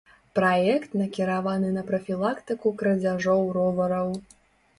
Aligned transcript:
Праект 0.37 0.95
накіраваны 1.01 1.69
на 1.75 1.83
прафілактыку 1.89 2.73
крадзяжоў 2.81 3.45
ровараў. 3.61 4.13